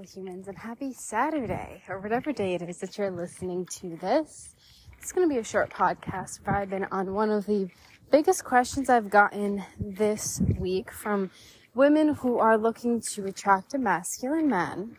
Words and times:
Beautiful 0.00 0.22
humans, 0.22 0.48
and 0.48 0.56
happy 0.56 0.92
Saturday, 0.92 1.82
or 1.88 1.98
whatever 1.98 2.32
day 2.32 2.54
it 2.54 2.62
is 2.62 2.78
that 2.78 2.96
you're 2.96 3.10
listening 3.10 3.66
to 3.66 3.96
this. 3.96 4.54
It's 4.98 5.12
going 5.12 5.28
to 5.28 5.32
be 5.34 5.38
a 5.38 5.44
short 5.44 5.70
podcast 5.70 6.40
vibing 6.42 6.86
on 6.90 7.12
one 7.12 7.30
of 7.30 7.46
the 7.46 7.68
biggest 8.10 8.44
questions 8.44 8.88
I've 8.88 9.10
gotten 9.10 9.62
this 9.78 10.40
week 10.58 10.90
from 10.90 11.30
women 11.74 12.14
who 12.14 12.38
are 12.38 12.56
looking 12.56 13.00
to 13.12 13.26
attract 13.26 13.74
a 13.74 13.78
masculine 13.78 14.48
man. 14.48 14.96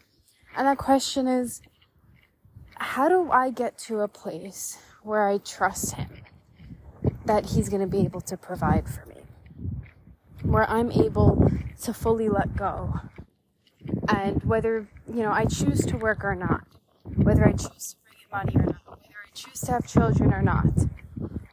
And 0.56 0.68
that 0.68 0.78
question 0.78 1.28
is, 1.28 1.62
how 2.76 3.10
do 3.10 3.32
I 3.32 3.50
get 3.50 3.78
to 3.80 4.02
a 4.02 4.08
place 4.08 4.78
where 5.04 5.28
I 5.28 5.40
trust 5.40 5.96
him 5.96 6.10
that 7.26 7.48
he's 7.48 7.70
going 7.70 7.82
to 7.82 7.88
be 7.88 8.02
able 8.02 8.22
to 8.22 8.38
provide 8.38 8.88
for 8.88 9.06
me? 9.08 9.22
Where 10.44 10.70
I'm 10.70 10.92
able 10.92 11.50
to 11.84 11.94
fully 11.94 12.30
let 12.30 12.56
go 12.56 13.00
and 14.08 14.44
whether 14.44 14.88
you 15.08 15.24
know 15.24 15.32
I 15.32 15.46
choose 15.46 15.86
to 15.86 15.98
work 15.98 16.24
or 16.24 16.36
not, 16.36 16.64
whether 17.16 17.46
I 17.46 17.52
choose 17.54 17.96
to 17.96 18.32
bring 18.32 18.54
in 18.54 18.56
money 18.56 18.66
or 18.68 18.74
not, 18.74 19.00
whether 19.00 19.16
I 19.26 19.30
choose 19.34 19.62
to 19.62 19.72
have 19.74 19.88
children 19.88 20.34
or 20.34 20.42
not, 20.42 20.66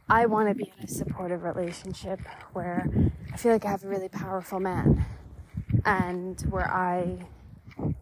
I 0.09 0.27
want 0.27 0.49
to 0.49 0.55
be 0.55 0.73
in 0.79 0.85
a 0.85 0.89
supportive 0.89 1.43
relationship 1.43 2.21
where 2.53 2.89
I 3.33 3.37
feel 3.37 3.53
like 3.53 3.65
I 3.65 3.71
have 3.71 3.85
a 3.85 3.89
really 3.89 4.09
powerful 4.09 4.61
man 4.61 5.05
and 5.85 6.41
where 6.51 6.71
I 6.71 7.27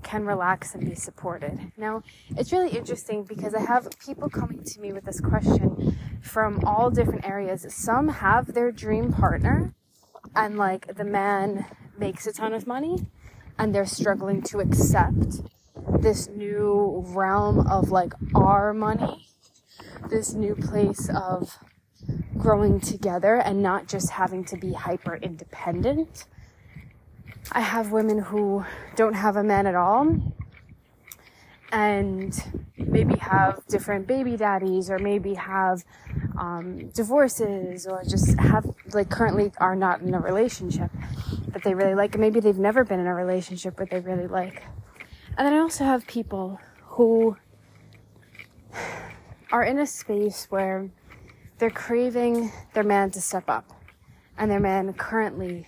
can 0.02 0.24
relax 0.24 0.74
and 0.74 0.88
be 0.88 0.94
supported. 0.94 1.72
Now, 1.76 2.02
it's 2.36 2.52
really 2.52 2.70
interesting 2.70 3.24
because 3.24 3.54
I 3.54 3.60
have 3.60 3.88
people 3.98 4.30
coming 4.30 4.62
to 4.62 4.80
me 4.80 4.92
with 4.92 5.04
this 5.04 5.20
question 5.20 5.98
from 6.22 6.64
all 6.64 6.90
different 6.90 7.26
areas. 7.26 7.66
Some 7.68 8.08
have 8.08 8.54
their 8.54 8.70
dream 8.70 9.12
partner 9.12 9.74
and 10.34 10.56
like 10.56 10.94
the 10.94 11.04
man 11.04 11.66
makes 11.98 12.26
a 12.26 12.32
ton 12.32 12.52
of 12.52 12.66
money 12.66 13.06
and 13.58 13.74
they're 13.74 13.86
struggling 13.86 14.42
to 14.42 14.60
accept 14.60 15.40
this 16.00 16.28
new 16.28 17.02
realm 17.08 17.66
of 17.66 17.90
like 17.90 18.12
our 18.34 18.72
money, 18.74 19.28
this 20.10 20.34
new 20.34 20.54
place 20.54 21.08
of 21.08 21.58
growing 22.36 22.80
together 22.80 23.36
and 23.36 23.62
not 23.62 23.88
just 23.88 24.10
having 24.10 24.44
to 24.44 24.56
be 24.56 24.72
hyper 24.72 25.16
independent. 25.16 26.26
I 27.52 27.60
have 27.60 27.92
women 27.92 28.18
who 28.18 28.64
don't 28.96 29.14
have 29.14 29.36
a 29.36 29.44
man 29.44 29.66
at 29.66 29.74
all 29.74 30.34
and 31.72 32.64
maybe 32.76 33.16
have 33.16 33.60
different 33.68 34.06
baby 34.06 34.36
daddies 34.36 34.90
or 34.90 34.98
maybe 34.98 35.34
have 35.34 35.84
um, 36.38 36.88
divorces 36.90 37.86
or 37.86 38.02
just 38.04 38.38
have 38.38 38.66
like 38.92 39.10
currently 39.10 39.52
are 39.58 39.76
not 39.76 40.00
in 40.00 40.14
a 40.14 40.20
relationship 40.20 40.90
that 41.48 41.62
they 41.62 41.74
really 41.74 41.94
like. 41.94 42.18
Maybe 42.18 42.40
they've 42.40 42.58
never 42.58 42.84
been 42.84 43.00
in 43.00 43.06
a 43.06 43.14
relationship 43.14 43.74
but 43.76 43.90
they 43.90 44.00
really 44.00 44.26
like. 44.26 44.62
And 45.36 45.46
then 45.46 45.54
I 45.54 45.58
also 45.58 45.84
have 45.84 46.06
people 46.06 46.58
who 46.82 47.36
are 49.52 49.64
in 49.64 49.78
a 49.78 49.86
space 49.86 50.46
where 50.50 50.90
they're 51.58 51.70
craving 51.70 52.52
their 52.74 52.82
man 52.82 53.10
to 53.12 53.20
step 53.20 53.48
up 53.48 53.72
and 54.38 54.50
their 54.50 54.60
man 54.60 54.92
currently 54.94 55.66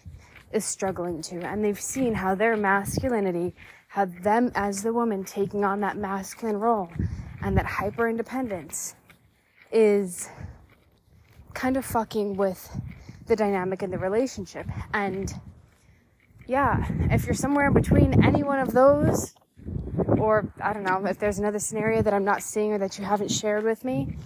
is 0.53 0.65
struggling 0.65 1.23
to 1.23 1.41
and 1.47 1.65
they've 1.65 1.81
seen 1.81 2.15
how 2.15 2.35
their 2.35 2.57
masculinity 2.57 3.55
how 3.89 4.05
them 4.05 4.51
as 4.55 4.83
the 4.83 4.93
woman 4.93 5.25
taking 5.25 5.65
on 5.65 5.81
that 5.81 5.97
masculine 5.97 6.59
role 6.59 6.91
and 7.43 7.57
that 7.57 7.67
hyper 7.67 8.09
independence 8.09 8.95
is 9.73 10.29
kind 11.55 11.77
of 11.77 11.85
fucking 11.85 12.37
with 12.37 12.81
the 13.27 13.37
dynamic 13.37 13.83
in 13.83 13.91
the 13.91 13.99
relationship. 13.99 14.67
And 14.93 15.33
yeah, 16.47 16.87
if 17.11 17.27
you're 17.27 17.35
somewhere 17.35 17.69
in 17.69 17.75
between 17.75 18.25
any 18.25 18.43
one 18.43 18.59
of 18.59 18.73
those, 18.73 19.35
or 20.19 20.53
I 20.63 20.73
don't 20.73 20.85
know, 20.85 21.05
if 21.07 21.19
there's 21.19 21.39
another 21.39 21.59
scenario 21.59 22.03
that 22.03 22.15
I'm 22.15 22.25
not 22.25 22.43
seeing 22.43 22.73
or 22.73 22.79
that 22.79 22.99
you 22.99 23.05
haven't 23.05 23.31
shared 23.31 23.65
with 23.65 23.85
me, 23.85 24.17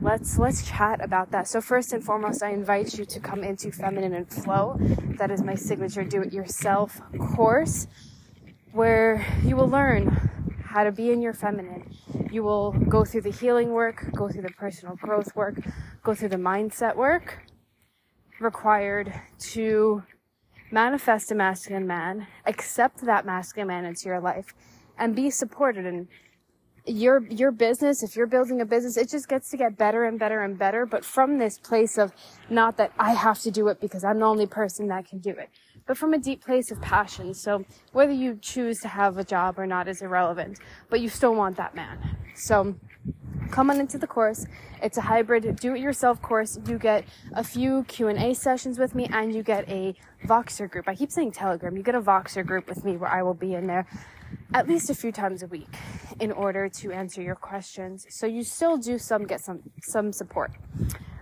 let's 0.00 0.38
let's 0.38 0.66
chat 0.66 1.02
about 1.04 1.30
that. 1.32 1.48
So 1.48 1.60
first 1.60 1.92
and 1.92 2.02
foremost, 2.02 2.42
I 2.42 2.50
invite 2.50 2.98
you 2.98 3.04
to 3.04 3.20
come 3.20 3.44
into 3.44 3.70
Feminine 3.70 4.14
and 4.14 4.28
Flow. 4.28 4.76
That 5.18 5.30
is 5.30 5.42
my 5.42 5.54
signature 5.54 6.02
do 6.04 6.22
it 6.22 6.32
yourself 6.32 7.00
course 7.34 7.86
where 8.72 9.26
you 9.44 9.56
will 9.56 9.68
learn 9.68 10.30
how 10.64 10.84
to 10.84 10.92
be 10.92 11.10
in 11.10 11.20
your 11.20 11.32
feminine. 11.32 11.94
You 12.30 12.44
will 12.44 12.72
go 12.72 13.04
through 13.04 13.22
the 13.22 13.32
healing 13.32 13.70
work, 13.70 14.12
go 14.14 14.28
through 14.28 14.42
the 14.42 14.50
personal 14.50 14.96
growth 14.96 15.34
work, 15.34 15.56
go 16.04 16.14
through 16.14 16.28
the 16.28 16.36
mindset 16.36 16.96
work 16.96 17.46
required 18.40 19.12
to 19.38 20.02
manifest 20.70 21.30
a 21.30 21.34
masculine 21.34 21.86
man, 21.86 22.26
accept 22.46 23.04
that 23.04 23.26
masculine 23.26 23.68
man 23.68 23.84
into 23.84 24.06
your 24.06 24.20
life, 24.20 24.54
and 24.98 25.14
be 25.14 25.30
supported. 25.30 25.86
And 25.86 26.08
your 26.86 27.26
your 27.28 27.52
business, 27.52 28.02
if 28.02 28.16
you're 28.16 28.26
building 28.26 28.60
a 28.60 28.64
business, 28.64 28.96
it 28.96 29.10
just 29.10 29.28
gets 29.28 29.50
to 29.50 29.56
get 29.56 29.76
better 29.76 30.04
and 30.04 30.18
better 30.18 30.42
and 30.42 30.58
better. 30.58 30.86
But 30.86 31.04
from 31.04 31.38
this 31.38 31.58
place 31.58 31.98
of 31.98 32.12
not 32.48 32.76
that 32.78 32.92
I 32.98 33.12
have 33.12 33.40
to 33.40 33.50
do 33.50 33.68
it 33.68 33.80
because 33.80 34.04
I'm 34.04 34.18
the 34.18 34.26
only 34.26 34.46
person 34.46 34.88
that 34.88 35.06
can 35.06 35.18
do 35.18 35.30
it 35.30 35.50
but 35.90 35.98
from 35.98 36.14
a 36.14 36.18
deep 36.18 36.40
place 36.44 36.70
of 36.70 36.80
passion. 36.80 37.34
So 37.34 37.64
whether 37.90 38.12
you 38.12 38.38
choose 38.40 38.78
to 38.82 38.86
have 38.86 39.18
a 39.18 39.24
job 39.24 39.58
or 39.58 39.66
not 39.66 39.88
is 39.88 40.02
irrelevant, 40.02 40.60
but 40.88 41.00
you 41.00 41.08
still 41.08 41.34
want 41.34 41.56
that 41.56 41.74
man. 41.74 41.98
So 42.36 42.76
come 43.50 43.70
on 43.70 43.80
into 43.80 43.98
the 43.98 44.06
course. 44.06 44.46
It's 44.80 44.98
a 44.98 45.00
hybrid 45.00 45.56
do-it-yourself 45.56 46.22
course. 46.22 46.56
You 46.64 46.78
get 46.78 47.06
a 47.32 47.42
few 47.42 47.82
Q&A 47.88 48.34
sessions 48.34 48.78
with 48.78 48.94
me 48.94 49.08
and 49.10 49.34
you 49.34 49.42
get 49.42 49.68
a 49.68 49.96
Voxer 50.26 50.70
group. 50.70 50.86
I 50.86 50.94
keep 50.94 51.10
saying 51.10 51.32
Telegram. 51.32 51.76
You 51.76 51.82
get 51.82 51.96
a 51.96 52.00
Voxer 52.00 52.46
group 52.46 52.68
with 52.68 52.84
me 52.84 52.96
where 52.96 53.10
I 53.10 53.24
will 53.24 53.34
be 53.34 53.54
in 53.54 53.66
there 53.66 53.84
at 54.54 54.68
least 54.68 54.90
a 54.90 54.94
few 54.94 55.10
times 55.10 55.42
a 55.42 55.48
week 55.48 55.74
in 56.20 56.30
order 56.30 56.68
to 56.68 56.92
answer 56.92 57.20
your 57.20 57.34
questions. 57.34 58.06
So 58.10 58.28
you 58.28 58.44
still 58.44 58.76
do 58.76 58.96
some 58.96 59.26
get 59.26 59.40
some 59.40 59.58
some 59.82 60.12
support. 60.12 60.52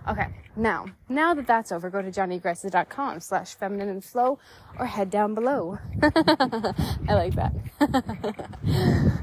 Okay, 0.09 0.27
now, 0.55 0.87
now 1.07 1.35
that 1.35 1.45
that's 1.45 1.71
over, 1.71 1.91
go 1.91 2.01
to 2.01 2.09
jonnieagresta.com 2.09 3.19
slash 3.19 3.53
feminine 3.53 3.89
and 3.89 4.03
flow 4.03 4.39
or 4.79 4.87
head 4.87 5.11
down 5.11 5.35
below. 5.35 5.77
I 6.01 7.13
like 7.13 7.35
that. 7.35 7.53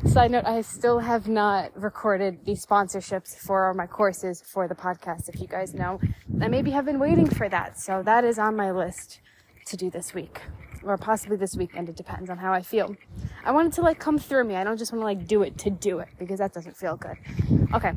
Side 0.06 0.30
note, 0.30 0.44
I 0.44 0.60
still 0.60 1.00
have 1.00 1.26
not 1.26 1.72
recorded 1.76 2.44
the 2.44 2.52
sponsorships 2.52 3.36
for 3.36 3.74
my 3.74 3.88
courses 3.88 4.40
for 4.40 4.68
the 4.68 4.76
podcast. 4.76 5.28
If 5.28 5.40
you 5.40 5.48
guys 5.48 5.74
know, 5.74 5.98
I 6.40 6.46
maybe 6.46 6.70
have 6.70 6.84
been 6.84 7.00
waiting 7.00 7.28
for 7.28 7.48
that. 7.48 7.80
So 7.80 8.04
that 8.04 8.22
is 8.24 8.38
on 8.38 8.54
my 8.54 8.70
list 8.70 9.18
to 9.66 9.76
do 9.76 9.90
this 9.90 10.14
week 10.14 10.40
or 10.84 10.96
possibly 10.96 11.36
this 11.36 11.56
weekend. 11.56 11.88
It 11.88 11.96
depends 11.96 12.30
on 12.30 12.38
how 12.38 12.52
I 12.52 12.62
feel. 12.62 12.94
I 13.44 13.50
want 13.50 13.66
it 13.66 13.72
to 13.74 13.82
like 13.82 13.98
come 13.98 14.20
through 14.20 14.44
me. 14.44 14.54
I 14.54 14.62
don't 14.62 14.78
just 14.78 14.92
want 14.92 15.02
to 15.02 15.06
like 15.06 15.26
do 15.26 15.42
it 15.42 15.58
to 15.58 15.70
do 15.70 15.98
it 15.98 16.10
because 16.16 16.38
that 16.38 16.52
doesn't 16.52 16.76
feel 16.76 16.96
good. 16.96 17.16
Okay 17.74 17.92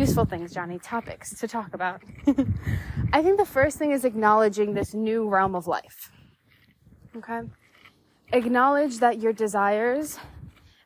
useful 0.00 0.24
things, 0.24 0.54
Jonnie, 0.54 0.80
topics 0.82 1.38
to 1.38 1.46
talk 1.46 1.74
about. 1.74 2.00
I 3.12 3.22
think 3.22 3.36
the 3.36 3.44
first 3.44 3.76
thing 3.76 3.90
is 3.90 4.06
acknowledging 4.06 4.72
this 4.72 4.94
new 4.94 5.28
realm 5.28 5.54
of 5.54 5.66
life. 5.66 6.10
Okay? 7.14 7.42
Acknowledge 8.32 8.98
that 9.00 9.20
your 9.20 9.34
desires 9.34 10.18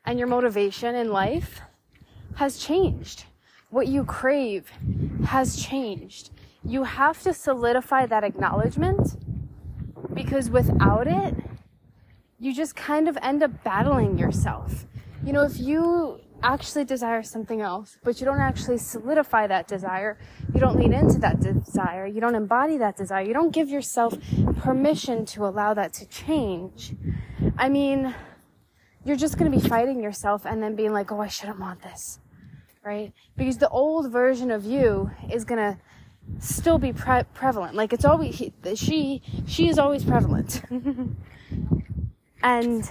and 0.05 0.19
your 0.19 0.27
motivation 0.27 0.97
in 0.97 1.13
life 1.13 1.61
has 2.35 2.59
changed. 2.59 3.27
What 3.71 3.87
you 3.87 4.05
crave 4.05 4.73
has 5.27 5.63
changed. 5.63 6.31
You 6.65 6.83
have 6.83 7.23
to 7.23 7.33
solidify 7.33 8.07
that 8.07 8.25
acknowledgement 8.25 9.17
because 10.13 10.51
without 10.51 11.07
it, 11.07 11.37
you 12.41 12.53
just 12.53 12.75
kind 12.75 13.09
of 13.09 13.17
end 13.23 13.45
up 13.45 13.63
battling 13.63 14.19
yourself. 14.19 14.87
You 15.25 15.33
know, 15.33 15.43
if 15.43 15.61
you 15.61 16.21
actually 16.43 16.85
desire 16.85 17.23
something 17.23 17.61
else, 17.61 17.99
but 18.03 18.21
you 18.21 18.27
don't 18.27 18.41
actually 18.41 18.79
solidify 18.79 19.47
that 19.47 19.67
desire. 19.67 20.19
You 20.53 20.61
don't 20.61 20.77
lean 20.77 20.93
into 20.93 21.19
that 21.21 21.41
desire. 21.41 22.07
You 22.07 22.21
don't 22.21 22.35
embody 22.35 22.79
that 22.79 22.97
desire. 22.97 23.25
You 23.25 23.35
don't 23.35 23.53
give 23.53 23.69
yourself 23.69 24.15
permission 24.59 25.25
to 25.27 25.47
allow 25.47 25.75
that 25.75 25.93
to 25.95 26.07
change. 26.07 26.95
I 27.57 27.69
mean, 27.69 28.15
you're 29.05 29.17
just 29.17 29.39
going 29.39 29.51
to 29.51 29.59
be 29.59 29.67
fighting 29.67 30.03
yourself 30.03 30.45
and 30.45 30.63
then 30.63 30.75
being 30.75 30.93
like, 30.93 31.13
oh, 31.13 31.21
I 31.21 31.29
shouldn't 31.29 31.61
want 31.61 31.83
this. 31.83 32.19
Right? 32.85 33.13
Because 33.37 33.59
the 33.59 33.69
old 33.71 34.11
version 34.11 34.51
of 34.51 34.65
you 34.65 35.11
is 35.33 35.45
going 35.45 35.59
to 35.59 35.79
still 36.39 36.79
be 36.79 36.93
pre- 36.93 37.25
prevalent. 37.35 37.75
Like 37.75 37.93
it's 37.93 38.05
always 38.05 38.37
he, 38.37 38.53
she 38.75 39.23
she 39.47 39.69
is 39.69 39.79
always 39.79 40.05
prevalent. 40.05 40.63
and 42.43 42.91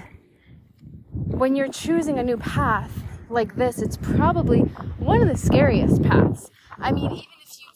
when 1.11 1.55
you're 1.55 1.71
choosing 1.71 2.19
a 2.19 2.23
new 2.23 2.37
path 2.37 3.02
like 3.33 3.55
this, 3.55 3.81
it's 3.81 3.97
probably 3.97 4.59
one 4.99 5.21
of 5.21 5.27
the 5.27 5.37
scariest 5.37 6.03
paths. 6.03 6.51
I 6.79 6.91
mean, 6.91 7.11
even 7.11 7.25
if 7.41 7.59
you 7.59 7.67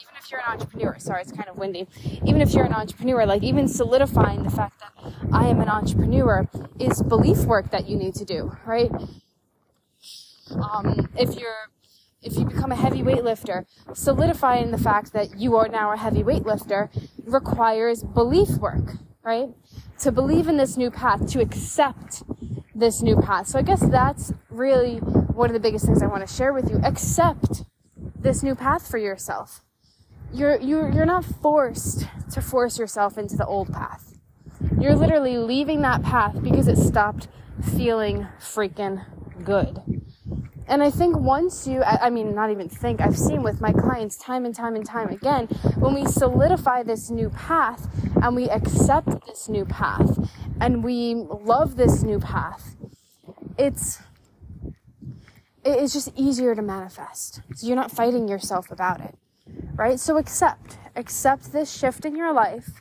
even 0.00 0.14
if 0.18 0.30
you're 0.30 0.40
an 0.40 0.46
entrepreneur, 0.52 0.96
sorry, 0.98 1.22
it's 1.22 1.32
kind 1.32 1.48
of 1.48 1.56
windy. 1.56 1.88
Even 2.24 2.40
if 2.40 2.54
you're 2.54 2.64
an 2.64 2.72
entrepreneur, 2.72 3.26
like 3.26 3.42
even 3.42 3.68
solidifying 3.68 4.42
the 4.42 4.50
fact 4.50 4.80
that 4.80 5.12
I 5.32 5.48
am 5.48 5.60
an 5.60 5.68
entrepreneur 5.68 6.48
is 6.78 7.02
belief 7.02 7.38
work 7.44 7.70
that 7.70 7.88
you 7.88 7.96
need 7.96 8.14
to 8.14 8.24
do, 8.24 8.56
right? 8.64 8.90
Um, 10.50 11.08
if 11.16 11.38
you're 11.38 11.68
if 12.22 12.36
you 12.36 12.44
become 12.44 12.70
a 12.70 12.76
heavy 12.76 13.02
weightlifter, 13.02 13.64
solidifying 13.94 14.70
the 14.70 14.78
fact 14.78 15.12
that 15.12 15.38
you 15.38 15.56
are 15.56 15.66
now 15.66 15.92
a 15.92 15.96
heavy 15.96 16.22
weightlifter 16.22 16.88
requires 17.24 18.04
belief 18.04 18.50
work, 18.58 18.94
right? 19.24 19.48
To 20.00 20.12
believe 20.12 20.46
in 20.46 20.56
this 20.56 20.76
new 20.76 20.90
path, 20.90 21.26
to 21.32 21.40
accept 21.40 22.22
this 22.74 23.02
new 23.02 23.16
path. 23.16 23.48
So 23.48 23.58
I 23.58 23.62
guess 23.62 23.80
that's 23.80 24.32
really 24.50 24.96
one 24.98 25.48
of 25.48 25.54
the 25.54 25.60
biggest 25.60 25.86
things 25.86 26.02
I 26.02 26.06
want 26.06 26.26
to 26.26 26.32
share 26.32 26.52
with 26.52 26.70
you. 26.70 26.80
Accept 26.84 27.64
this 28.18 28.42
new 28.42 28.54
path 28.54 28.88
for 28.88 28.98
yourself. 28.98 29.60
You're, 30.32 30.58
you're, 30.60 30.90
you're 30.90 31.06
not 31.06 31.24
forced 31.24 32.06
to 32.32 32.40
force 32.40 32.78
yourself 32.78 33.18
into 33.18 33.36
the 33.36 33.46
old 33.46 33.72
path. 33.72 34.14
You're 34.80 34.94
literally 34.94 35.38
leaving 35.38 35.82
that 35.82 36.02
path 36.02 36.42
because 36.42 36.68
it 36.68 36.76
stopped 36.76 37.28
feeling 37.76 38.26
freaking 38.40 39.04
good. 39.44 39.82
And 40.68 40.82
I 40.82 40.90
think 40.90 41.18
once 41.18 41.66
you, 41.66 41.82
I, 41.82 42.08
mean, 42.08 42.34
not 42.34 42.50
even 42.50 42.68
think, 42.68 43.00
I've 43.00 43.18
seen 43.18 43.42
with 43.42 43.60
my 43.60 43.72
clients 43.72 44.16
time 44.16 44.46
and 44.46 44.54
time 44.54 44.74
and 44.74 44.86
time 44.86 45.08
again, 45.08 45.46
when 45.78 45.92
we 45.92 46.06
solidify 46.06 46.84
this 46.84 47.10
new 47.10 47.28
path 47.30 47.88
and 48.22 48.34
we 48.34 48.48
accept 48.48 49.26
this 49.26 49.48
new 49.48 49.64
path 49.64 50.30
and 50.62 50.84
we 50.84 51.14
love 51.14 51.74
this 51.74 52.04
new 52.04 52.20
path, 52.20 52.76
it's, 53.58 53.98
it's 55.64 55.92
just 55.92 56.12
easier 56.14 56.54
to 56.54 56.62
manifest. 56.62 57.40
So 57.56 57.66
you're 57.66 57.74
not 57.74 57.90
fighting 57.90 58.28
yourself 58.28 58.70
about 58.70 59.00
it, 59.00 59.16
right? 59.74 59.98
So 59.98 60.18
accept, 60.18 60.78
accept 60.94 61.52
this 61.52 61.76
shift 61.76 62.04
in 62.04 62.14
your 62.14 62.32
life. 62.32 62.80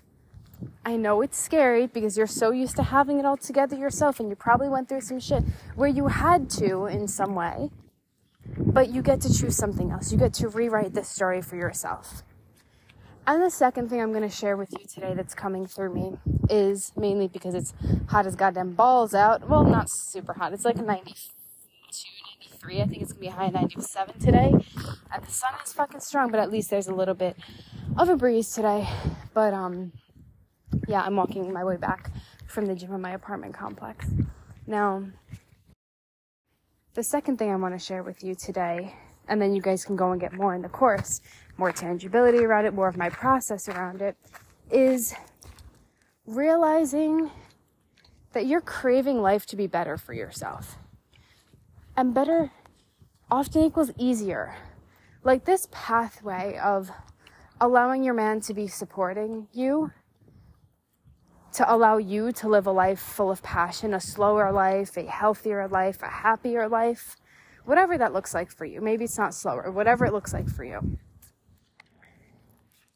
I 0.85 0.95
know 0.95 1.21
it's 1.21 1.39
scary 1.39 1.87
because 1.87 2.15
you're 2.15 2.27
so 2.27 2.51
used 2.51 2.75
to 2.75 2.83
having 2.83 3.17
it 3.17 3.25
all 3.25 3.35
together 3.35 3.75
yourself 3.75 4.19
and 4.19 4.29
you 4.29 4.35
probably 4.35 4.69
went 4.69 4.87
through 4.87 5.01
some 5.01 5.19
shit 5.19 5.43
where 5.73 5.89
you 5.89 6.07
had 6.07 6.51
to 6.51 6.85
in 6.85 7.07
some 7.07 7.33
way. 7.33 7.71
But 8.57 8.89
you 8.89 9.01
get 9.01 9.21
to 9.21 9.33
choose 9.33 9.55
something 9.55 9.89
else. 9.89 10.11
You 10.11 10.19
get 10.19 10.35
to 10.35 10.49
rewrite 10.49 10.93
this 10.93 11.09
story 11.09 11.41
for 11.41 11.55
yourself. 11.55 12.21
And 13.25 13.41
the 13.41 13.49
second 13.49 13.89
thing 13.89 14.01
I'm 14.01 14.11
going 14.11 14.27
to 14.27 14.35
share 14.35 14.55
with 14.55 14.71
you 14.71 14.85
today 14.85 15.13
that's 15.15 15.33
coming 15.33 15.65
through 15.65 15.93
me 15.93 16.17
is 16.51 16.91
mainly 16.95 17.27
because 17.27 17.55
it's 17.55 17.73
hot 18.07 18.27
as 18.27 18.35
goddamn 18.35 18.73
balls 18.73 19.15
out. 19.15 19.49
Well, 19.49 19.63
not 19.63 19.89
super 19.89 20.33
hot. 20.33 20.53
It's 20.53 20.65
like 20.65 20.77
a 20.77 20.81
92, 20.81 21.15
93. 22.39 22.81
I 22.81 22.85
think 22.85 23.01
it's 23.01 23.13
to 23.13 23.19
be 23.19 23.27
high 23.27 23.47
97 23.47 24.19
today. 24.19 24.51
And 25.13 25.23
the 25.23 25.31
sun 25.31 25.53
is 25.63 25.73
fucking 25.73 26.01
strong, 26.01 26.29
but 26.29 26.39
at 26.39 26.51
least 26.51 26.69
there's 26.69 26.87
a 26.87 26.93
little 26.93 27.15
bit 27.15 27.37
of 27.97 28.09
a 28.09 28.15
breeze 28.15 28.51
today. 28.53 28.87
But, 29.33 29.53
um, 29.53 29.93
yeah, 30.87 31.01
I'm 31.01 31.15
walking 31.15 31.51
my 31.51 31.63
way 31.63 31.77
back 31.77 32.11
from 32.47 32.65
the 32.65 32.75
gym 32.75 32.93
in 32.93 33.01
my 33.01 33.11
apartment 33.11 33.53
complex. 33.53 34.05
Now, 34.67 35.05
the 36.93 37.03
second 37.03 37.37
thing 37.37 37.49
I 37.49 37.55
want 37.55 37.73
to 37.73 37.79
share 37.79 38.03
with 38.03 38.23
you 38.23 38.35
today, 38.35 38.93
and 39.27 39.41
then 39.41 39.55
you 39.55 39.61
guys 39.61 39.85
can 39.85 39.95
go 39.95 40.11
and 40.11 40.19
get 40.19 40.33
more 40.33 40.53
in 40.53 40.61
the 40.61 40.69
course, 40.69 41.21
more 41.57 41.71
tangibility 41.71 42.39
around 42.39 42.65
it, 42.65 42.73
more 42.73 42.89
of 42.89 42.97
my 42.97 43.09
process 43.09 43.69
around 43.69 44.01
it, 44.01 44.17
is 44.69 45.13
realizing 46.25 47.31
that 48.33 48.45
you're 48.45 48.61
craving 48.61 49.21
life 49.21 49.45
to 49.47 49.55
be 49.55 49.67
better 49.67 49.97
for 49.97 50.13
yourself. 50.13 50.77
And 51.97 52.13
better 52.13 52.51
often 53.29 53.63
equals 53.63 53.91
easier. 53.97 54.55
Like 55.23 55.45
this 55.45 55.67
pathway 55.71 56.57
of 56.57 56.91
allowing 57.59 58.03
your 58.03 58.13
man 58.13 58.41
to 58.41 58.53
be 58.53 58.67
supporting 58.67 59.47
you 59.53 59.91
to 61.53 61.73
allow 61.73 61.97
you 61.97 62.31
to 62.31 62.47
live 62.47 62.65
a 62.65 62.71
life 62.71 62.99
full 62.99 63.29
of 63.29 63.43
passion, 63.43 63.93
a 63.93 63.99
slower 63.99 64.51
life, 64.51 64.95
a 64.95 65.05
healthier 65.05 65.67
life, 65.67 66.01
a 66.01 66.07
happier 66.07 66.67
life, 66.69 67.17
whatever 67.65 67.97
that 67.97 68.13
looks 68.13 68.33
like 68.33 68.51
for 68.51 68.65
you. 68.65 68.79
Maybe 68.81 69.03
it's 69.03 69.17
not 69.17 69.33
slower, 69.33 69.69
whatever 69.69 70.05
it 70.05 70.13
looks 70.13 70.33
like 70.33 70.49
for 70.49 70.63
you. 70.63 70.97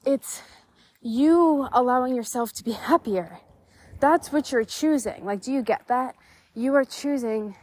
It's 0.05 0.41
you 1.05 1.67
allowing 1.71 2.15
yourself 2.15 2.51
to 2.53 2.63
be 2.63 2.71
happier. 2.91 3.39
That's 3.99 4.31
what 4.31 4.51
you're 4.51 4.65
choosing. 4.65 5.23
Like, 5.23 5.41
do 5.41 5.51
you 5.51 5.61
get 5.61 5.87
that? 5.87 6.15
You 6.53 6.75
are 6.75 6.83
choosing 6.83 7.55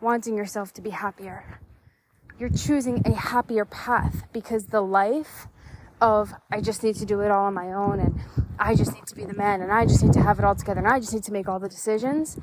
wanting 0.00 0.36
yourself 0.36 0.72
to 0.74 0.82
be 0.82 0.90
happier. 0.90 1.60
You're 2.38 2.50
choosing 2.50 3.02
a 3.06 3.12
happier 3.12 3.64
path 3.64 4.24
because 4.32 4.66
the 4.66 4.80
life 4.80 5.46
of 6.00 6.34
I 6.50 6.60
just 6.60 6.82
need 6.82 6.96
to 6.96 7.06
do 7.06 7.20
it 7.20 7.30
all 7.30 7.46
on 7.46 7.54
my 7.54 7.72
own 7.72 8.00
and 8.00 8.20
I 8.58 8.74
just 8.74 8.92
need 8.92 9.06
to 9.06 9.14
be 9.14 9.24
the 9.24 9.34
man 9.34 9.62
and 9.62 9.72
I 9.72 9.86
just 9.86 10.02
need 10.02 10.12
to 10.14 10.22
have 10.22 10.38
it 10.38 10.44
all 10.44 10.54
together 10.54 10.80
and 10.80 10.88
I 10.88 11.00
just 11.00 11.14
need 11.14 11.24
to 11.24 11.32
make 11.32 11.48
all 11.48 11.58
the 11.58 11.68
decisions 11.68 12.38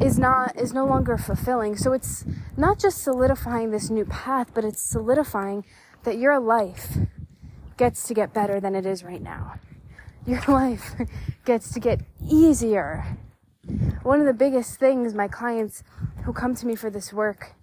is 0.00 0.18
not 0.18 0.58
is 0.60 0.72
no 0.74 0.84
longer 0.84 1.16
fulfilling. 1.16 1.76
So 1.76 1.92
it's 1.92 2.24
not 2.56 2.78
just 2.78 3.02
solidifying 3.02 3.70
this 3.70 3.88
new 3.88 4.04
path, 4.04 4.50
but 4.52 4.64
it's 4.64 4.82
solidifying 4.82 5.64
that 6.02 6.18
your 6.18 6.38
life 6.38 6.98
gets 7.76 8.06
to 8.08 8.14
get 8.14 8.32
better 8.32 8.60
than 8.60 8.74
it 8.74 8.86
is 8.86 9.04
right 9.04 9.22
now. 9.22 9.54
Your 10.26 10.42
life 10.48 10.94
gets 11.44 11.72
to 11.72 11.80
get 11.80 12.00
easier. 12.22 13.18
One 14.02 14.20
of 14.20 14.26
the 14.26 14.34
biggest 14.34 14.78
things 14.78 15.14
my 15.14 15.28
clients 15.28 15.82
who 16.24 16.32
come 16.32 16.54
to 16.56 16.66
me 16.66 16.74
for 16.74 16.90
this 16.90 17.12
work 17.12 17.54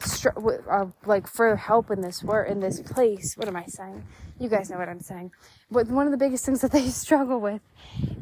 str- 0.00 0.28
uh, 0.70 0.86
like 1.06 1.26
for 1.26 1.56
help 1.56 1.90
in 1.90 2.00
this 2.00 2.22
work 2.22 2.48
in 2.48 2.60
this 2.60 2.80
place. 2.80 3.36
What 3.36 3.48
am 3.48 3.56
I 3.56 3.66
saying? 3.66 4.04
You 4.38 4.48
guys 4.48 4.70
know 4.70 4.78
what 4.78 4.88
I'm 4.88 5.00
saying. 5.00 5.32
But 5.70 5.88
one 5.88 6.06
of 6.06 6.12
the 6.12 6.18
biggest 6.18 6.44
things 6.44 6.60
that 6.62 6.72
they 6.72 6.88
struggle 6.88 7.40
with 7.40 7.62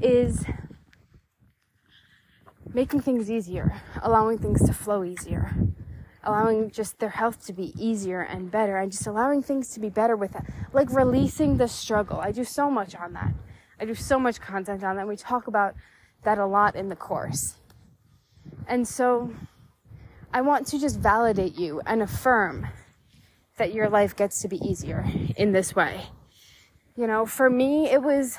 is 0.00 0.44
making 2.72 3.00
things 3.00 3.30
easier, 3.30 3.80
allowing 4.02 4.38
things 4.38 4.62
to 4.66 4.72
flow 4.72 5.04
easier, 5.04 5.54
allowing 6.26 6.70
just 6.70 6.98
their 6.98 7.10
health 7.10 7.46
to 7.46 7.52
be 7.52 7.72
easier 7.78 8.20
and 8.20 8.50
better, 8.50 8.76
and 8.76 8.92
just 8.92 9.06
allowing 9.06 9.42
things 9.42 9.70
to 9.70 9.80
be 9.80 9.88
better 9.88 10.16
with 10.16 10.34
it. 10.34 10.42
Like 10.72 10.92
releasing 10.92 11.56
the 11.56 11.68
struggle. 11.68 12.20
I 12.20 12.32
do 12.32 12.44
so 12.44 12.70
much 12.70 12.94
on 12.94 13.14
that. 13.14 13.32
I 13.80 13.84
do 13.84 13.94
so 13.94 14.18
much 14.18 14.40
content 14.40 14.84
on 14.84 14.96
that. 14.96 15.08
We 15.08 15.16
talk 15.16 15.46
about 15.46 15.74
that 16.24 16.38
a 16.38 16.46
lot 16.46 16.76
in 16.76 16.88
the 16.88 16.96
course. 16.96 17.56
And 18.66 18.86
so 18.86 19.32
I 20.32 20.40
want 20.40 20.66
to 20.68 20.78
just 20.78 20.98
validate 20.98 21.58
you 21.58 21.80
and 21.86 22.02
affirm 22.02 22.68
that 23.56 23.72
your 23.72 23.88
life 23.88 24.14
gets 24.14 24.42
to 24.42 24.48
be 24.48 24.56
easier 24.58 25.06
in 25.36 25.52
this 25.52 25.74
way. 25.74 26.06
You 26.96 27.06
know, 27.06 27.26
for 27.26 27.48
me, 27.48 27.90
it 27.90 28.02
was 28.02 28.38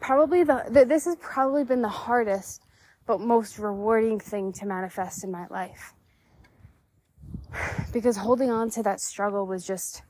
probably 0.00 0.44
the, 0.44 0.64
the, 0.68 0.84
this 0.84 1.06
has 1.06 1.16
probably 1.16 1.64
been 1.64 1.82
the 1.82 1.88
hardest 1.88 2.62
but 3.06 3.20
most 3.20 3.58
rewarding 3.58 4.20
thing 4.20 4.52
to 4.52 4.66
manifest 4.66 5.24
in 5.24 5.30
my 5.30 5.46
life. 5.48 5.94
Because 7.92 8.16
holding 8.16 8.50
on 8.50 8.70
to 8.70 8.82
that 8.82 9.00
struggle 9.00 9.46
was 9.46 9.66
just 9.66 10.02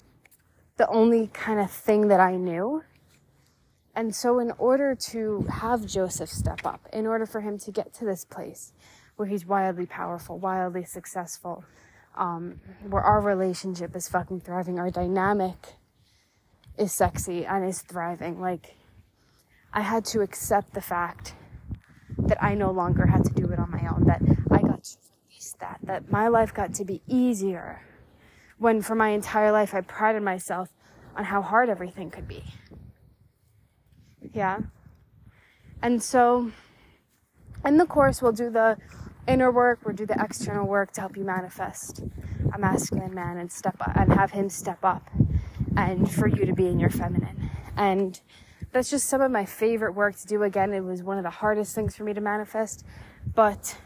the 0.77 0.89
only 0.89 1.29
kind 1.29 1.61
of 1.61 1.71
thing 1.71 2.09
that 2.09 2.21
I 2.21 2.37
knew. 2.37 2.83
And 3.95 4.15
so, 4.15 4.39
in 4.39 4.53
order 4.59 4.95
to 5.11 5.43
have 5.51 5.85
Joseph 5.85 6.31
step 6.31 6.65
up, 6.65 6.89
in 6.93 7.07
order 7.07 7.27
for 7.27 7.41
him 7.41 7.59
to 7.59 7.73
get 7.73 7.93
to 7.95 8.05
this 8.05 8.25
place, 8.25 8.73
where 9.17 9.27
he's 9.27 9.45
wildly 9.45 9.87
powerful, 9.87 10.39
wildly 10.39 10.85
successful, 10.85 11.65
um, 12.17 12.61
where 12.89 13.03
our 13.03 13.21
relationship 13.21 13.97
is 13.97 14.09
fucking 14.09 14.41
thriving, 14.41 14.79
our 14.79 14.91
dynamic 14.91 15.75
is 16.79 16.93
sexy 16.93 17.45
and 17.45 17.65
is 17.69 17.83
thriving. 17.83 18.41
Like, 18.41 18.77
I 19.73 19.81
had 19.81 20.05
to 20.07 20.21
accept 20.21 20.75
the 20.75 20.81
fact 20.81 21.35
that 22.19 22.43
I 22.43 22.55
no 22.55 22.71
longer 22.71 23.07
had 23.07 23.25
to 23.25 23.33
do 23.35 23.51
it 23.51 23.59
on 23.59 23.71
my 23.71 23.87
own, 23.89 24.05
that 24.05 24.23
I 24.51 24.63
got 24.63 24.85
release 25.49 25.55
that, 25.61 25.79
that 25.83 26.11
my 26.11 26.29
life 26.29 26.53
got 26.53 26.75
to 26.75 26.85
be 26.85 27.01
easier. 27.07 27.83
When 28.59 28.83
for 28.83 28.95
my 28.95 29.11
entire 29.11 29.53
life 29.53 29.75
I 29.75 29.81
prided 29.83 30.23
myself 30.23 30.69
on 31.17 31.25
how 31.25 31.43
hard 31.43 31.69
everything 31.69 32.11
could 32.11 32.29
be. 32.29 32.45
Yeah. 34.33 34.61
And 35.83 36.03
so, 36.03 36.51
in 37.65 37.77
the 37.77 37.87
course, 37.87 38.21
we'll 38.21 38.33
do 38.33 38.51
the 38.51 38.77
inner 39.27 39.51
work, 39.51 39.81
we'll 39.85 39.95
do 39.95 40.07
the 40.07 40.21
external 40.21 40.67
work 40.67 40.93
to 40.93 41.01
help 41.03 41.17
you 41.17 41.25
manifest 41.25 42.03
a 42.55 42.59
masculine 42.59 43.15
man 43.15 43.39
and 43.39 43.53
step 43.53 43.77
up 43.81 43.97
and 43.97 44.13
have 44.13 44.33
him 44.33 44.49
step 44.49 44.79
up 44.83 45.11
and 45.77 46.11
for 46.11 46.27
you 46.27 46.47
to 46.47 46.53
be 46.53 46.67
in 46.67 46.81
your 46.81 46.91
feminine. 46.91 47.51
And 47.77 48.21
that's 48.73 48.91
just 48.91 49.09
some 49.09 49.21
of 49.21 49.31
my 49.31 49.45
favorite 49.45 49.93
work 49.93 50.17
to 50.17 50.27
do. 50.27 50.43
Again, 50.43 50.73
it 50.73 50.83
was 50.83 51.03
one 51.03 51.19
of 51.19 51.25
the 51.25 51.31
hardest 51.31 51.75
things 51.75 51.95
for 51.95 52.05
me 52.05 52.13
to 52.15 52.21
manifest, 52.21 52.85
but 53.35 53.77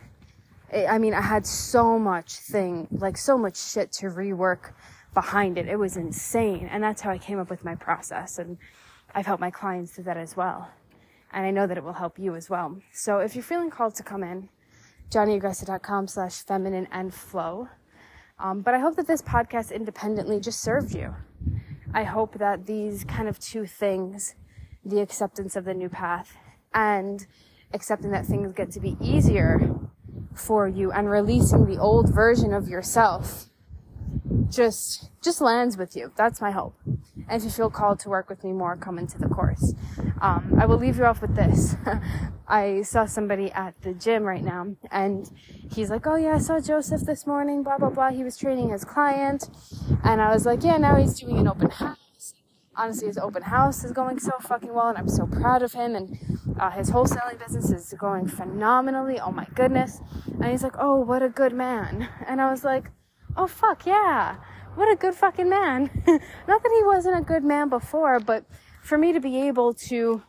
I 0.73 0.99
mean, 0.99 1.13
I 1.13 1.21
had 1.21 1.47
so 1.47 1.99
much 1.99 2.37
thing, 2.37 2.89
like 2.91 3.19
so 3.19 3.37
much 3.37 3.57
shit 3.57 3.93
to 3.93 4.07
rework 4.07 4.73
behind 5.13 5.59
it. 5.59 5.69
It 5.69 5.79
was 5.79 5.97
insane. 5.97 6.69
And 6.71 6.83
that's 6.83 7.03
how 7.03 7.11
I 7.11 7.19
came 7.19 7.39
up 7.39 7.51
with 7.51 7.65
my 7.65 7.75
process. 7.75 8.39
And 8.39 8.57
I've 9.15 9.27
helped 9.27 9.41
my 9.41 9.51
clients 9.51 9.97
do 9.97 10.03
that 10.05 10.17
as 10.17 10.37
well. 10.37 10.71
And 11.33 11.45
I 11.45 11.51
know 11.51 11.67
that 11.67 11.77
it 11.77 11.85
will 11.85 11.93
help 11.93 12.19
you 12.19 12.35
as 12.35 12.49
well. 12.49 12.79
So 12.93 13.19
if 13.19 13.35
you're 13.35 13.43
feeling 13.43 13.71
called 13.71 13.95
to 13.97 14.03
come 14.03 14.23
in, 14.23 14.49
jonnieagresta.com 15.11 16.09
slash 16.09 16.43
feminine 16.43 16.89
and 16.91 17.13
flow. 17.13 17.69
Um, 18.39 18.63
but 18.63 18.75
I 18.75 18.79
hope 18.79 18.97
that 18.97 19.07
this 19.07 19.23
podcast 19.23 19.75
independently 19.75 20.41
just 20.41 20.61
served 20.61 20.95
you. 20.95 21.15
I 21.93 22.05
hope 22.05 22.39
that 22.39 22.67
these 22.67 23.05
kind 23.05 23.29
of 23.29 23.39
two 23.39 23.67
things, 23.67 24.35
the 24.85 25.01
acceptance 25.01 25.55
of 25.55 25.67
the 25.67 25.75
new 25.75 25.91
path 25.91 26.37
and 26.73 27.27
accepting 27.75 28.11
that 28.13 28.25
things 28.25 28.53
get 28.55 28.71
to 28.73 28.81
be 28.81 28.97
easier 29.01 29.61
for 30.35 30.69
you 30.69 30.93
and 30.93 31.11
releasing 31.11 31.67
the 31.67 31.79
old 31.79 32.13
version 32.13 32.53
of 32.53 32.69
yourself 32.69 33.47
just 34.51 35.11
just 35.23 35.41
lands 35.41 35.77
with 35.77 35.97
you. 35.97 36.13
That's 36.17 36.41
my 36.41 36.51
hope. 36.51 36.75
And 36.85 37.41
if 37.41 37.45
you 37.45 37.51
feel 37.51 37.71
called 37.71 38.01
to 38.01 38.09
work 38.09 38.29
with 38.29 38.45
me 38.45 38.53
more, 38.53 38.77
come 38.77 38.99
into 38.99 39.19
the 39.19 39.29
course. 39.29 39.75
Um, 40.21 40.57
I 40.61 40.67
will 40.67 40.77
leave 40.77 40.99
you 40.99 41.05
off 41.05 41.23
with 41.23 41.35
this. 41.35 41.77
I 42.49 42.83
saw 42.83 43.07
somebody 43.07 43.51
at 43.53 43.81
the 43.83 43.95
gym 43.95 44.25
right 44.25 44.43
now, 44.43 44.77
and 44.91 45.31
he's 45.73 45.91
like, 45.91 46.07
"Oh 46.07 46.17
yeah, 46.17 46.35
I 46.35 46.39
saw 46.39 46.61
Joseph 46.61 47.03
this 47.03 47.27
morning. 47.27 47.63
Blah 47.63 47.79
blah 47.79 47.91
blah. 47.91 48.11
He 48.11 48.25
was 48.25 48.37
training 48.37 48.71
his 48.71 48.85
client," 48.85 49.49
and 50.05 50.21
I 50.21 50.33
was 50.33 50.45
like, 50.45 50.63
"Yeah, 50.63 50.77
now 50.77 50.97
he's 50.97 51.19
doing 51.19 51.39
an 51.39 51.49
open 51.49 51.71
house." 51.71 52.02
Honestly, 52.75 53.09
his 53.09 53.19
open 53.19 53.43
house 53.43 53.85
is 53.85 53.93
going 53.93 54.19
so 54.19 54.33
fucking 54.41 54.73
well, 54.73 54.89
and 54.89 54.99
I'm 54.99 55.09
so 55.09 55.27
proud 55.27 55.63
of 55.63 55.73
him. 55.73 55.95
And 55.95 56.19
uh, 56.59 56.71
his 56.71 56.91
wholesaling 56.91 57.39
business 57.39 57.71
is 57.71 57.95
going 57.99 58.27
phenomenally. 58.29 59.21
Oh 59.21 59.31
my 59.31 59.47
goodness! 59.55 60.01
And 60.27 60.47
he's 60.47 60.63
like, 60.63 60.77
"Oh, 60.79 61.01
what 61.01 61.23
a 61.23 61.29
good 61.29 61.53
man." 61.53 62.09
And 62.27 62.41
I 62.41 62.51
was 62.51 62.65
like 62.65 62.91
oh 63.37 63.47
fuck 63.47 63.87
yeah 63.87 64.37
what 64.75 64.91
a 64.93 64.97
good 64.97 65.15
fucking 65.15 65.49
man 65.49 65.91
not 66.49 66.63
that 66.63 66.73
he 66.77 66.85
wasn't 66.85 67.17
a 67.17 67.23
good 67.23 67.45
man 67.45 67.69
before 67.69 68.21
but 68.21 68.45
for 68.83 68.99
me 68.99 69.13
to 69.13 69.21
be 69.21 69.41
able 69.43 69.73
to 69.73 70.23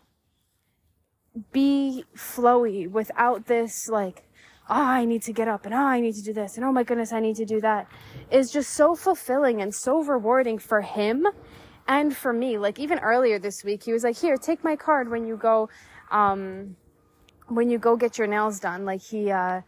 be 1.52 2.04
flowy 2.16 2.90
without 2.90 3.46
this 3.48 3.90
like 3.90 4.24
oh 4.70 4.76
i 4.76 5.06
need 5.06 5.22
to 5.22 5.34
get 5.34 5.48
up 5.48 5.66
and 5.66 5.74
oh 5.74 5.78
i 5.78 6.00
need 6.00 6.16
to 6.16 6.22
do 6.22 6.34
this 6.34 6.56
and 6.56 6.66
oh 6.66 6.72
my 6.72 6.84
goodness 6.84 7.12
i 7.12 7.20
need 7.20 7.36
to 7.36 7.46
do 7.46 7.60
that 7.60 7.88
is 8.32 8.52
just 8.52 8.70
so 8.72 8.96
fulfilling 8.96 9.62
and 9.62 9.74
so 9.74 10.02
rewarding 10.04 10.58
for 10.58 10.82
him 10.82 11.28
and 11.88 12.16
for 12.16 12.34
me 12.34 12.58
like 12.58 12.80
even 12.80 13.00
earlier 13.00 13.40
this 13.40 13.64
week 13.64 13.84
he 13.84 13.94
was 13.94 14.04
like 14.04 14.18
here 14.18 14.38
take 14.38 14.64
my 14.64 14.76
card 14.76 15.10
when 15.10 15.26
you 15.26 15.36
go 15.36 15.70
um 16.12 16.76
when 17.48 17.70
you 17.70 17.78
go 17.78 17.96
get 17.96 18.18
your 18.18 18.28
nails 18.28 18.60
done 18.60 18.86
like 18.86 19.02
he 19.02 19.32
uh 19.32 19.62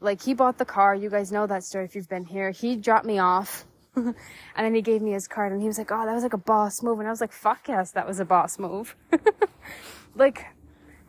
like 0.00 0.22
he 0.22 0.34
bought 0.34 0.58
the 0.58 0.64
car. 0.64 0.94
You 0.94 1.10
guys 1.10 1.32
know 1.32 1.46
that 1.46 1.64
story 1.64 1.84
if 1.84 1.94
you've 1.96 2.08
been 2.08 2.24
here. 2.24 2.50
He 2.50 2.76
dropped 2.76 3.06
me 3.06 3.18
off. 3.18 3.64
and 3.96 4.14
then 4.56 4.74
he 4.74 4.82
gave 4.82 5.02
me 5.02 5.12
his 5.12 5.26
card 5.26 5.52
and 5.52 5.60
he 5.60 5.66
was 5.66 5.78
like, 5.78 5.90
"Oh, 5.90 6.06
that 6.06 6.14
was 6.14 6.22
like 6.22 6.34
a 6.34 6.38
boss 6.38 6.82
move." 6.82 6.98
And 7.00 7.08
I 7.08 7.10
was 7.10 7.20
like, 7.20 7.32
"Fuck 7.32 7.68
yes, 7.68 7.90
that 7.92 8.06
was 8.06 8.20
a 8.20 8.24
boss 8.24 8.58
move." 8.58 8.94
like 10.14 10.46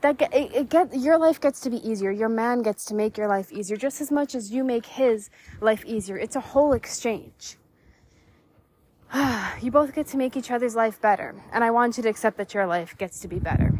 that 0.01 0.17
get, 0.17 0.33
it, 0.33 0.53
it 0.55 0.69
get 0.69 0.95
your 0.95 1.19
life 1.19 1.39
gets 1.39 1.59
to 1.61 1.69
be 1.69 1.87
easier. 1.87 2.09
Your 2.09 2.29
man 2.29 2.63
gets 2.63 2.85
to 2.85 2.95
make 2.95 3.17
your 3.17 3.27
life 3.27 3.51
easier 3.51 3.77
just 3.77 4.01
as 4.01 4.11
much 4.11 4.33
as 4.33 4.51
you 4.51 4.63
make 4.63 4.85
his 4.85 5.29
life 5.61 5.85
easier. 5.85 6.17
It's 6.17 6.35
a 6.35 6.41
whole 6.41 6.73
exchange. 6.73 7.57
you 9.61 9.71
both 9.71 9.93
get 9.93 10.07
to 10.07 10.17
make 10.17 10.37
each 10.37 10.51
other's 10.51 10.75
life 10.75 11.01
better, 11.01 11.35
and 11.51 11.63
I 11.63 11.71
want 11.71 11.97
you 11.97 12.03
to 12.03 12.09
accept 12.09 12.37
that 12.37 12.53
your 12.53 12.65
life 12.65 12.97
gets 12.97 13.19
to 13.21 13.27
be 13.27 13.39
better 13.39 13.73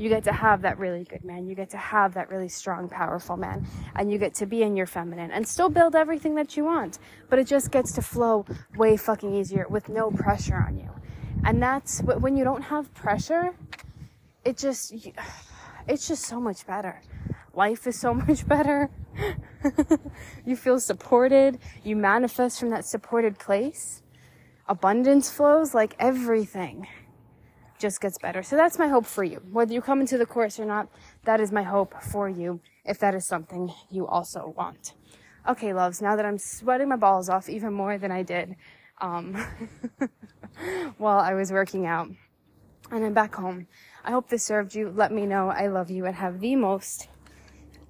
you 0.00 0.08
get 0.08 0.24
to 0.24 0.32
have 0.32 0.62
that 0.62 0.78
really 0.78 1.04
good 1.04 1.24
man. 1.24 1.46
You 1.46 1.54
get 1.54 1.68
to 1.70 1.76
have 1.76 2.14
that 2.14 2.30
really 2.30 2.48
strong, 2.48 2.88
powerful 2.88 3.36
man. 3.36 3.66
And 3.94 4.10
you 4.10 4.16
get 4.16 4.32
to 4.36 4.46
be 4.46 4.62
in 4.62 4.74
your 4.74 4.86
feminine 4.86 5.30
and 5.30 5.46
still 5.46 5.68
build 5.68 5.94
everything 5.94 6.36
that 6.36 6.56
you 6.56 6.64
want. 6.64 6.98
But 7.28 7.38
it 7.38 7.46
just 7.46 7.70
gets 7.70 7.92
to 7.92 8.02
flow 8.02 8.46
way 8.76 8.96
fucking 8.96 9.34
easier 9.34 9.66
with 9.68 9.90
no 9.90 10.10
pressure 10.10 10.56
on 10.56 10.78
you. 10.78 10.88
And 11.44 11.62
that's 11.62 12.00
when 12.00 12.34
you 12.34 12.44
don't 12.44 12.62
have 12.62 12.92
pressure, 12.94 13.54
it 14.42 14.56
just, 14.56 14.94
it's 15.86 16.08
just 16.08 16.24
so 16.24 16.40
much 16.40 16.66
better. 16.66 17.02
Life 17.52 17.86
is 17.86 18.00
so 18.00 18.14
much 18.26 18.48
better. 18.48 18.88
you 20.46 20.56
feel 20.56 20.80
supported. 20.80 21.58
You 21.84 21.94
manifest 21.94 22.58
from 22.58 22.70
that 22.70 22.86
supported 22.86 23.38
place. 23.38 24.02
Abundance 24.70 25.28
flows 25.28 25.74
like 25.74 25.96
everything 25.98 26.86
just 27.80 28.00
gets 28.00 28.18
better. 28.18 28.40
So 28.44 28.54
that's 28.54 28.78
my 28.78 28.86
hope 28.86 29.04
for 29.04 29.24
you. 29.24 29.42
Whether 29.50 29.72
you 29.72 29.80
come 29.80 30.00
into 30.00 30.16
the 30.16 30.26
course 30.26 30.60
or 30.60 30.64
not, 30.64 30.86
that 31.24 31.40
is 31.40 31.50
my 31.50 31.64
hope 31.64 32.00
for 32.00 32.28
you 32.28 32.60
if 32.84 33.00
that 33.00 33.12
is 33.16 33.26
something 33.26 33.72
you 33.90 34.06
also 34.06 34.54
want. 34.56 34.94
Okay, 35.48 35.72
loves, 35.72 36.00
now 36.00 36.14
that 36.14 36.24
I'm 36.24 36.38
sweating 36.38 36.88
my 36.88 36.94
balls 36.94 37.28
off 37.28 37.48
even 37.48 37.72
more 37.72 37.98
than 37.98 38.12
I 38.12 38.22
did 38.22 38.54
um, 39.00 39.34
while 40.98 41.18
I 41.18 41.34
was 41.34 41.50
working 41.50 41.86
out 41.86 42.08
and 42.92 43.04
I'm 43.04 43.12
back 43.12 43.34
home, 43.34 43.66
I 44.04 44.12
hope 44.12 44.28
this 44.28 44.46
served 44.46 44.76
you. 44.76 44.92
Let 44.94 45.10
me 45.10 45.26
know 45.26 45.48
I 45.48 45.66
love 45.66 45.90
you 45.90 46.06
and 46.06 46.14
have 46.14 46.38
the 46.38 46.54
most 46.54 47.08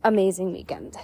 amazing 0.03 0.51
weekend. 0.55 0.97